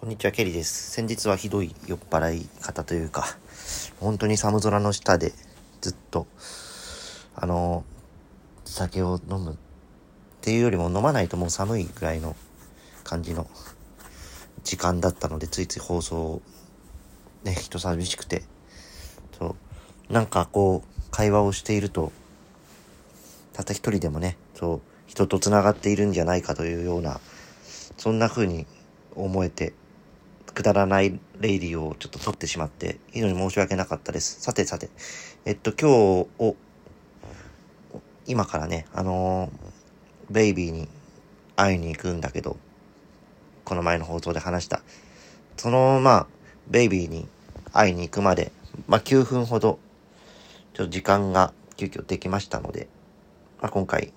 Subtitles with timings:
[0.00, 0.92] こんにちは、ケリです。
[0.92, 3.36] 先日はひどい酔っ払い方というか、
[4.00, 5.34] 本当に寒空の下で
[5.82, 6.26] ずっと、
[7.34, 7.84] あの、
[8.64, 9.56] 酒を飲むっ
[10.40, 12.34] ていうよりも飲まないともう寒いぐらいの
[13.04, 13.46] 感じの
[14.64, 16.40] 時間だったので、ついつい放送、
[17.44, 18.42] ね、人寂しくて、
[19.38, 19.54] そ
[20.08, 22.10] う、なんかこう、会話をしていると、
[23.52, 27.20] たった一人でもね、そう、人と繋がっているんじゃないかというような、
[27.98, 28.66] そんな風に
[29.14, 29.74] 思えて、
[30.60, 34.40] くだらないレイディをちょっと撮ってしまって、いいのに申し訳なかったです。
[34.40, 34.90] さてさて、
[35.46, 36.56] えっと、今日を、
[38.26, 39.70] 今からね、あのー
[40.30, 40.88] ベイビーに
[41.56, 42.56] 会いに行くんだけど、
[43.64, 44.80] この前の放送で話した。
[45.56, 46.26] その、まあ、
[46.68, 47.26] ベイビーに
[47.72, 48.52] 会いに行くまで、
[48.86, 49.80] まあ、9分ほど、
[50.74, 52.86] ちょっと時間が急遽できましたので、
[53.60, 54.12] まあ、今回、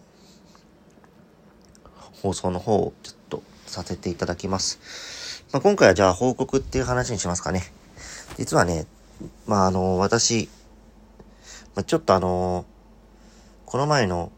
[2.22, 5.23] 放送の方をちょっとさせていただきます。
[5.54, 7.62] まあ、今回はじゃあ報告っていう話にしますかね。
[8.40, 8.88] 実はね、
[9.46, 10.50] まあ、あの、私、
[11.76, 12.66] まあ、ちょっとあの、
[13.68, 14.32] この前の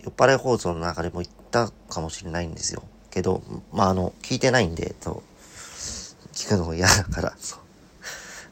[0.00, 2.82] 酔っ払い放送の中でも言ったかもしれないんですよ。
[3.10, 5.22] けど、まあ、あの、聞いてないんで、そう、
[6.34, 7.60] 聞くのも嫌だから、 そう。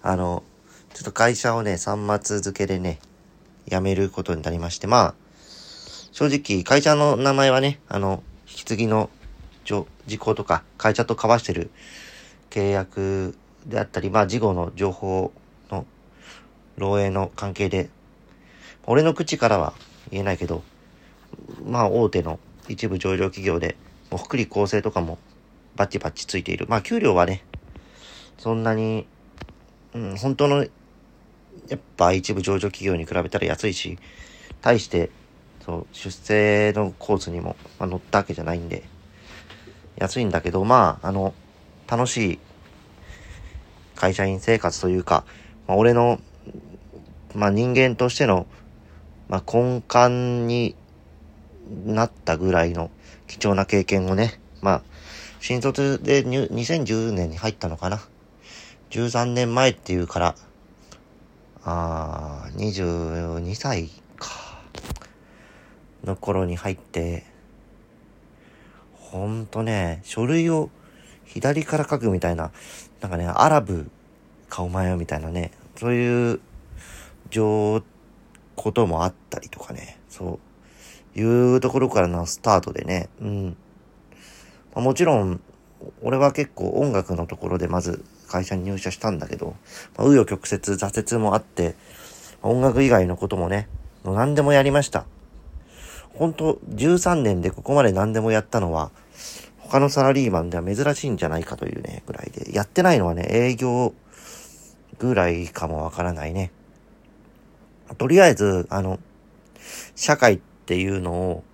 [0.02, 0.42] あの、
[0.94, 2.98] ちょっと会社をね、3末付けでね、
[3.68, 5.14] 辞めることになりまして、まあ、
[6.12, 9.10] 正直、会社の名前はね、あの、引き継ぎの
[9.66, 11.70] 事項とか、会社と交わしてる
[12.50, 15.32] 契約であったり、まあ、事後の情報
[15.70, 15.86] の
[16.78, 17.90] 漏洩の関係で、
[18.86, 19.74] 俺の口からは
[20.10, 20.62] 言えないけど、
[21.64, 23.76] まあ、大手の一部上場企業で、
[24.10, 25.18] もう福利厚生とかも
[25.74, 26.66] バッチバッチついている。
[26.68, 27.44] まあ、給料はね、
[28.38, 29.06] そんなに、
[29.94, 30.66] うん、本当の、
[31.68, 33.98] やっぱ一部上場企業に比べたら安いし、
[34.60, 35.10] 対して、
[35.64, 38.84] そう、出世のコースにも、まあ、乗ったわけじゃないんで、
[39.96, 41.34] 安いんだけど、まあ、あの、
[41.86, 42.38] 楽しい
[43.94, 45.24] 会社員生活というか、
[45.66, 46.20] まあ、俺の、
[47.34, 48.46] まあ、人間としての、
[49.28, 50.76] まあ、根幹に
[51.84, 52.90] なったぐらいの
[53.26, 54.82] 貴重な経験をね、まあ、
[55.40, 58.00] 新卒で2010年に入ったのかな。
[58.90, 60.34] 13年前っていうから、
[61.64, 64.30] あー、22歳か。
[66.04, 67.24] の頃に入って、
[68.94, 70.70] ほんとね、書類を
[71.26, 72.50] 左から書くみたいな、
[73.00, 73.90] なんかね、アラブ
[74.48, 76.40] かお前よみたいなね、そういう、
[77.30, 77.82] 情、
[78.54, 80.40] こともあったりとかね、そ
[81.14, 83.56] う、いうところからのスタートでね、うん。
[84.74, 85.40] まあもちろん、
[86.02, 89.54] 俺は結構音楽のところでまず会社に入社したんだけど、
[89.96, 91.76] まあ、紆余曲折挫折もあって
[92.42, 93.68] ま、音楽以外のこともね、
[94.04, 95.06] 何でもやりました。
[96.14, 98.90] 本当13年でここまで何でもやったのは、
[99.68, 102.54] 他のサラリーマンでは珍しいんじゃないかというね、ぐらいで。
[102.54, 103.94] やってないのはね、営業
[104.98, 106.52] ぐらいかもわからないね。
[107.98, 108.98] とりあえず、あの、
[109.94, 111.44] 社会っていうのを、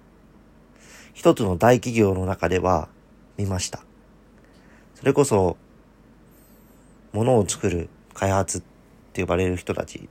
[1.14, 2.88] 一つの大企業の中では
[3.36, 3.84] 見ました。
[4.94, 5.56] それこそ、
[7.12, 8.62] 物を作る開発っ
[9.12, 10.08] て呼ばれる人たち、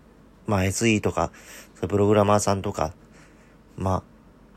[0.47, 1.31] まあ SE とか、
[1.87, 2.93] プログラマーさんとか、
[3.75, 4.03] ま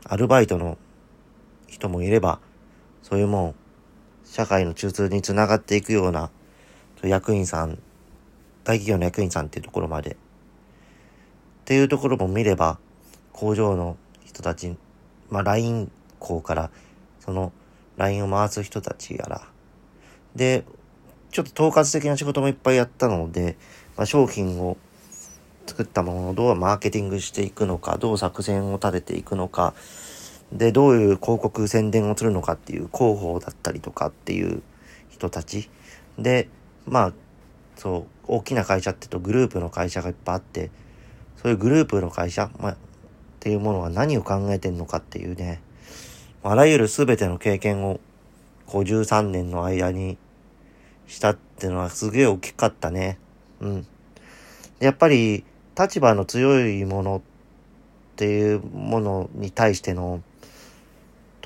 [0.03, 0.77] あ、アルバイトの
[1.67, 2.39] 人もいれば、
[3.05, 3.55] そういうもん、
[4.25, 6.31] 社会の中枢につながっていくような、
[7.03, 7.77] 役員さん、
[8.63, 10.15] 大企業の役員さんっていうところまで、っ
[11.65, 12.79] ていうところも見れば、
[13.31, 14.75] 工場の人たち、
[15.29, 16.71] まあ LINE 校から、
[17.19, 17.51] その
[17.97, 19.47] LINE を回す人たちやら、
[20.33, 20.65] で、
[21.29, 23.55] ちょっと統括的な仕事もいっぱいやったので、
[23.97, 24.77] まあ、商品を
[25.67, 29.75] 作ったものをどうマーケティングしていくのか、どう作戦を立てていくのか、
[30.51, 34.61] で、どういう広告宣伝をするのかっていう広報だったりとかっていう
[35.09, 35.69] 人たち。
[36.17, 36.49] で、
[36.85, 37.13] まあ、
[37.75, 40.71] そう、大きな会社って言うとグループの会社がいっぱいあって、
[41.37, 42.77] そういうグループの会社、まあ、っ
[43.39, 45.61] ていうものは何を考えてんのかっていうね、
[46.43, 47.99] あらゆる全ての経験を、
[48.67, 50.17] 53年の間に
[51.07, 53.19] したってのはすげえ大きかったね。
[53.59, 53.87] うん。
[54.79, 55.43] やっぱり、
[55.77, 57.21] 立場の強いものっ
[58.15, 60.21] ていうものに対しての、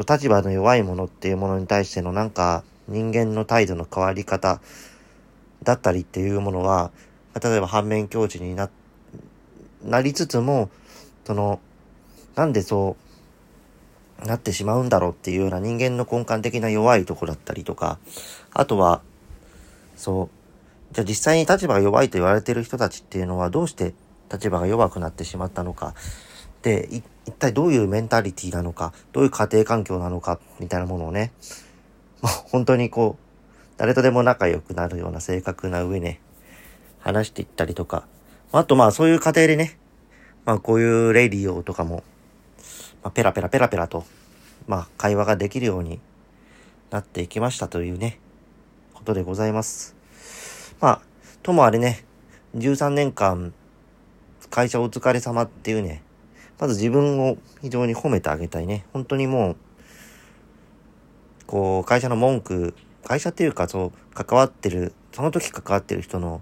[0.03, 4.61] と立場の弱いものっていうものに対してのなんか人間の態度の変わり方
[5.63, 6.91] だったりっていうものは、
[7.41, 8.69] 例えば反面教師にな、
[9.83, 10.69] なりつつも、
[11.25, 11.59] その、
[12.35, 12.95] なんでそ
[14.23, 17.99] うなってしまうんだろうっていうような人間の根幹的な弱いとこだったりとか、
[18.53, 19.01] あとは、
[19.95, 20.29] そ
[20.91, 23.93] う、じゃあ実際に立場が弱いと言われてる人たちっていうのはどうして
[24.31, 25.93] 立場が弱くなってしまったのか。
[26.61, 27.03] で、一
[27.37, 31.31] 体どういうメンタリティなのか、どういう家庭環境なのか、みたいなものをね、
[32.21, 33.23] も う本当にこう、
[33.77, 36.19] 誰とでも仲良くなるような性格な上ね、
[36.99, 38.05] 話していったりとか、
[38.51, 39.77] あとまあそういう過程でね、
[40.45, 42.03] まあこういうレディオとかも、
[43.03, 44.05] まあ、ペラペラペラペラと、
[44.67, 46.01] まあ会話ができるように
[46.89, 48.19] なっていきましたというね、
[48.93, 49.95] ことでございます。
[50.81, 51.01] まあ、
[51.43, 52.03] ともあれね、
[52.55, 53.53] 13年間、
[54.49, 56.01] 会社お疲れ様っていうね、
[56.59, 58.85] まず自分を非常に褒めてあげたいね。
[58.93, 59.55] 本当にもう、
[61.47, 62.75] こう、会社の文句、
[63.05, 66.41] 会社っていうかそう、関わってる、その時関わってる人の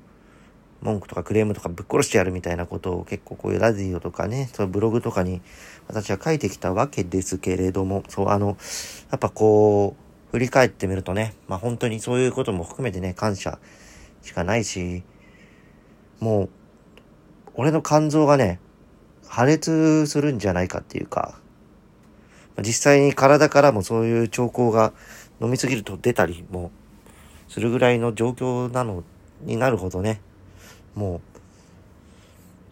[0.81, 5.41] 文句とかクレームとかぶっ殺してやるみたいなことを結構こういうラジオとかね、そのブログとかに
[5.87, 8.57] 私は書いてきたわけですけれども、そう、あの、
[9.11, 13.59] やっぱこう、振り返ってみるとね、まあ本当にそういうことも含めてね、感謝
[14.21, 15.03] しかないし、
[16.19, 16.49] もう、
[17.53, 18.59] 俺の肝臓がね、
[19.27, 21.39] 破裂するんじゃないかっていうか、
[22.59, 24.93] 実際に体からもそういう兆候が
[25.41, 26.71] 飲みすぎると出たりも
[27.47, 29.03] するぐらいの状況なの
[29.41, 30.21] になるほどね、
[30.95, 31.21] もう、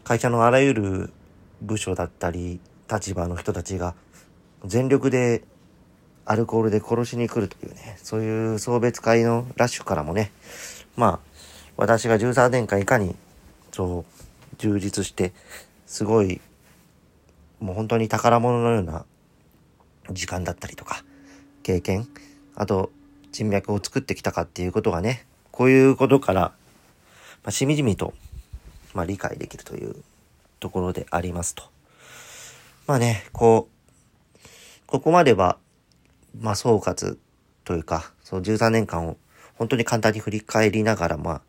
[0.04, 1.14] 会社のあらゆる
[1.62, 2.60] 部署だったり、
[2.92, 3.96] 立場の人たちが
[4.64, 5.44] 全力で
[6.26, 10.32] アルコールで殺しに来るというね、そういう送別会のラッシュからもね、
[10.96, 11.20] まあ、
[11.78, 13.16] 私が13年間いかに、
[13.72, 14.06] そう、
[14.58, 15.34] 充実して、
[15.86, 16.42] すごい、
[17.60, 19.06] もう本当に宝物のような
[20.12, 21.04] 時間だったりとか、
[21.64, 22.08] 経験、
[22.56, 22.92] あと
[23.32, 26.54] 人脈を作ってきたかっていうことがね、こういうことから、ま
[27.46, 28.14] あ、しみじみと、
[28.94, 29.96] まあ、理解できるという
[30.60, 31.64] ところでありますと。
[32.88, 34.40] まあね、こう、
[34.86, 35.58] ここまでは、
[36.40, 37.18] まあ総括
[37.64, 39.18] というか、その13年間を
[39.56, 41.42] 本当に簡単に振り返りながら、まあ、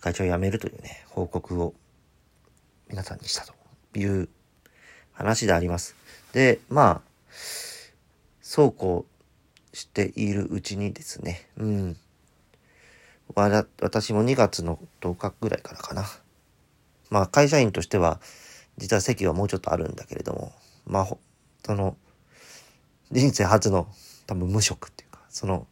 [0.00, 1.74] 会長を辞めるというね、報告を
[2.88, 3.54] 皆さんにしたと
[3.98, 4.28] いう
[5.12, 5.96] 話であります。
[6.32, 7.00] で、まあ、
[8.40, 9.06] そうこ
[9.72, 11.96] うしているうちにですね、うん。
[13.34, 16.04] わら私も2月の10日ぐらいからかな。
[17.10, 18.20] まあ、会社員としては、
[18.78, 20.52] 実は席はもうちょっとあるんだけれども、
[20.86, 21.08] まあ、
[21.64, 21.96] その、
[23.10, 23.88] 人生初の
[24.26, 25.66] 多分無職っていうか、その、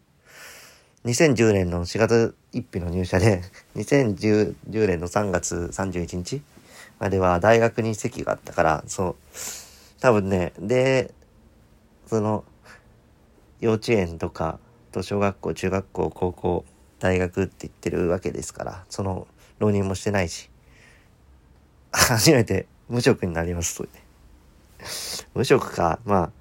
[1.05, 3.43] 2010年の4月1日の入社で、
[3.77, 6.43] 2010年の3月31日
[7.05, 9.17] までは大学に席があったから、そう、
[10.01, 11.13] 多分ね、で、
[12.07, 12.45] その、
[13.61, 14.59] 幼稚園とか、
[14.91, 16.65] と小学校、中学校、高校、
[17.01, 19.27] 大学って言ってるわけですから、その、
[19.59, 20.49] 浪人もしてないし、
[21.93, 23.91] 初めて無職になりますとね。
[25.35, 26.33] 無職か、ま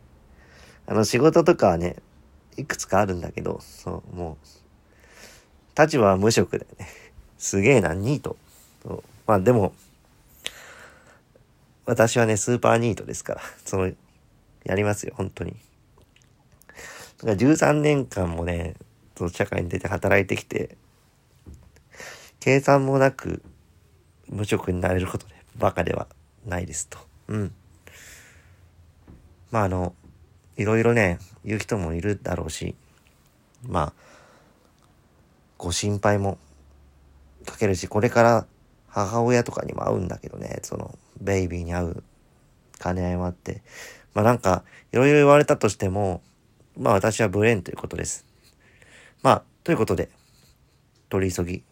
[0.88, 1.98] あ、あの仕事とかはね、
[2.56, 4.38] いくつかあるんだけど、そう、も
[5.78, 6.88] う、立場は無職だよね。
[7.38, 8.38] すげえな、ニート。
[9.28, 9.74] まあでも、
[11.86, 13.92] 私はね、スーパーニートですから、 その、
[14.64, 15.52] やりますよ、本当に。
[17.18, 18.76] だから13年間もね、
[19.18, 20.78] その社会に出て働いてきて、
[22.40, 23.42] 計算もなく
[24.28, 26.08] 無職になれることで、バカでは
[26.46, 26.98] ないですと。
[27.28, 27.54] うん。
[29.52, 29.94] まああの、
[30.56, 32.76] いろいろね、言う人もいるだろうし、
[33.68, 33.94] まあ、
[35.58, 36.38] ご心配も
[37.46, 38.46] かけるし、これから
[38.88, 42.04] 母親とかにも会うんだけどね、その、ベイビーに会う
[42.82, 43.62] 兼ね合いもあって、
[44.14, 46.22] まあなんか、いろいろ言われたとしても、
[46.78, 48.26] まあ私はブレーンということです。
[49.22, 50.10] まあ、ということで、
[51.10, 51.64] 取り急ぎ、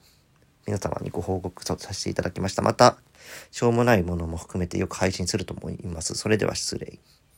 [0.66, 2.62] 皆様にご報告させていただきました。
[2.62, 2.98] また、
[3.52, 6.16] しょうもないものも含めてよく配信すると思います。
[6.16, 7.00] それでは失礼。